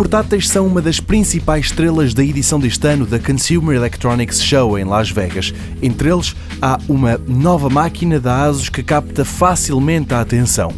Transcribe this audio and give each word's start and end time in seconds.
portáteis 0.00 0.48
são 0.48 0.66
uma 0.66 0.80
das 0.80 0.98
principais 0.98 1.66
estrelas 1.66 2.14
da 2.14 2.24
edição 2.24 2.58
deste 2.58 2.86
ano 2.86 3.04
da 3.04 3.18
Consumer 3.18 3.76
Electronics 3.76 4.42
Show 4.42 4.78
em 4.78 4.84
Las 4.84 5.10
Vegas. 5.10 5.52
Entre 5.82 6.10
eles, 6.10 6.34
há 6.62 6.80
uma 6.88 7.20
nova 7.28 7.68
máquina 7.68 8.18
da 8.18 8.44
ASUS 8.44 8.70
que 8.70 8.82
capta 8.82 9.26
facilmente 9.26 10.14
a 10.14 10.22
atenção. 10.22 10.72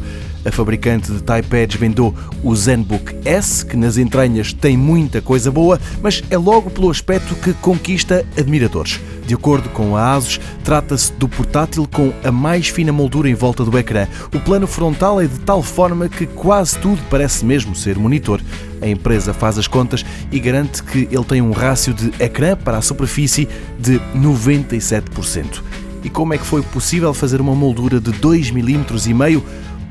A 0.45 0.51
fabricante 0.51 1.13
de 1.13 1.39
iPads 1.39 1.77
vendou 1.79 2.15
o 2.43 2.55
ZenBook 2.55 3.15
S, 3.25 3.65
que 3.65 3.77
nas 3.77 3.97
entranhas 3.97 4.53
tem 4.53 4.77
muita 4.77 5.21
coisa 5.21 5.51
boa, 5.51 5.81
mas 6.03 6.23
é 6.31 6.37
logo 6.37 6.69
pelo 6.71 6.91
aspecto 6.91 7.35
que 7.37 7.53
conquista 7.55 8.27
admiradores. 8.37 9.01
De 9.25 9.35
acordo 9.35 9.69
com 9.69 9.97
a 9.97 10.15
ASUS, 10.15 10.41
trata-se 10.65 11.13
do 11.13 11.29
portátil 11.29 11.89
com 11.91 12.13
a 12.25 12.33
mais 12.33 12.69
fina 12.69 12.93
moldura 12.93 13.31
em 13.31 13.35
volta 13.35 13.65
do 13.65 13.79
ecrã. 13.79 14.09
O 14.35 14.41
plano 14.41 14.67
frontal 14.67 15.21
é 15.21 15.27
de 15.27 15.39
tal 15.41 15.63
forma 15.63 16.09
que 16.09 16.27
quase 16.27 16.77
tudo 16.79 17.01
parece 17.09 17.45
mesmo 17.45 17.75
ser 17.75 17.97
monitor. 17.97 18.41
A 18.81 18.89
empresa 18.89 19.33
faz 19.33 19.57
as 19.59 19.69
contas 19.69 20.05
e 20.33 20.41
garante 20.41 20.83
que 20.83 21.09
ele 21.11 21.25
tem 21.25 21.41
um 21.41 21.53
rácio 21.53 21.95
de 21.95 22.13
ecrã 22.19 22.57
para 22.57 22.79
a 22.79 22.83
superfície 22.83 23.49
de 23.79 24.01
97%. 24.17 25.63
E 26.05 26.11
como 26.11 26.35
é 26.35 26.39
que 26.39 26.45
foi 26.45 26.63
possível 26.63 27.15
fazer 27.15 27.41
uma 27.41 27.55
moldura 27.55 28.01
de 28.01 28.11
2,5 28.11 29.09
mm, 29.09 29.43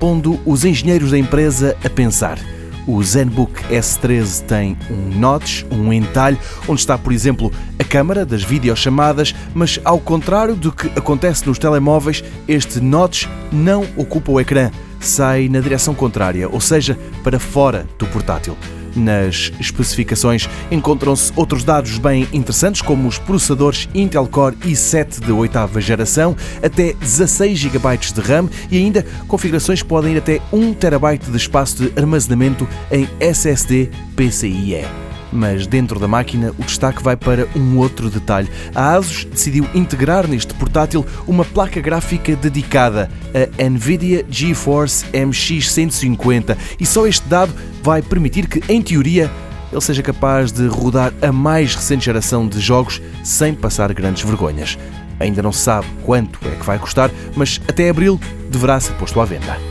pondo 0.01 0.39
os 0.47 0.65
engenheiros 0.65 1.11
da 1.11 1.17
empresa 1.19 1.77
a 1.85 1.89
pensar? 1.89 2.39
O 2.87 3.03
ZenBook 3.03 3.53
S13 3.65 4.43
tem 4.47 4.75
um 4.89 5.19
notch, 5.19 5.63
um 5.71 5.93
entalhe, 5.93 6.39
onde 6.67 6.79
está, 6.79 6.97
por 6.97 7.13
exemplo, 7.13 7.53
a 7.77 7.83
câmara 7.83 8.25
das 8.25 8.41
videochamadas, 8.41 9.35
mas 9.53 9.79
ao 9.85 9.99
contrário 9.99 10.55
do 10.55 10.71
que 10.71 10.87
acontece 10.97 11.45
nos 11.45 11.59
telemóveis, 11.59 12.23
este 12.47 12.81
notch 12.81 13.27
não 13.51 13.85
ocupa 13.95 14.31
o 14.31 14.39
ecrã, 14.41 14.71
sai 14.99 15.47
na 15.47 15.59
direção 15.59 15.93
contrária, 15.93 16.49
ou 16.49 16.59
seja, 16.59 16.97
para 17.23 17.39
fora 17.39 17.85
do 17.99 18.07
portátil. 18.07 18.57
Nas 18.95 19.51
especificações 19.59 20.49
encontram-se 20.69 21.31
outros 21.35 21.63
dados 21.63 21.97
bem 21.97 22.27
interessantes, 22.33 22.81
como 22.81 23.07
os 23.07 23.17
processadores 23.17 23.87
Intel 23.93 24.27
Core 24.27 24.55
i7 24.57 25.25
de 25.25 25.31
oitava 25.31 25.79
geração, 25.79 26.35
até 26.61 26.93
16 26.93 27.57
GB 27.57 27.97
de 27.97 28.21
RAM 28.21 28.49
e 28.69 28.77
ainda 28.77 29.05
configurações 29.27 29.81
que 29.81 29.87
podem 29.87 30.13
ir 30.13 30.17
até 30.17 30.39
1 30.51 30.73
TB 30.73 31.31
de 31.31 31.37
espaço 31.37 31.83
de 31.83 31.99
armazenamento 31.99 32.67
em 32.91 33.07
SSD 33.19 33.89
PCIe 34.15 35.10
mas 35.31 35.67
dentro 35.67 35.99
da 35.99 36.07
máquina 36.07 36.53
o 36.57 36.63
destaque 36.63 37.01
vai 37.01 37.15
para 37.15 37.47
um 37.55 37.77
outro 37.77 38.09
detalhe. 38.09 38.49
A 38.73 38.95
Asus 38.95 39.25
decidiu 39.25 39.67
integrar 39.73 40.27
neste 40.27 40.53
portátil 40.53 41.05
uma 41.27 41.45
placa 41.45 41.79
gráfica 41.79 42.35
dedicada, 42.35 43.09
a 43.33 43.69
Nvidia 43.69 44.25
GeForce 44.29 45.05
MX 45.13 45.71
150, 45.71 46.57
e 46.79 46.85
só 46.85 47.07
este 47.07 47.27
dado 47.27 47.53
vai 47.81 48.01
permitir 48.01 48.47
que, 48.47 48.61
em 48.71 48.81
teoria, 48.81 49.31
ele 49.71 49.81
seja 49.81 50.03
capaz 50.03 50.51
de 50.51 50.67
rodar 50.67 51.13
a 51.21 51.31
mais 51.31 51.75
recente 51.75 52.05
geração 52.05 52.47
de 52.47 52.59
jogos 52.59 53.01
sem 53.23 53.53
passar 53.53 53.93
grandes 53.93 54.23
vergonhas. 54.23 54.77
Ainda 55.19 55.41
não 55.41 55.51
se 55.51 55.59
sabe 55.59 55.87
quanto 56.03 56.39
é 56.47 56.55
que 56.55 56.65
vai 56.65 56.77
custar, 56.77 57.11
mas 57.35 57.61
até 57.67 57.89
abril 57.89 58.19
deverá 58.49 58.79
ser 58.79 58.93
posto 58.93 59.21
à 59.21 59.25
venda. 59.25 59.70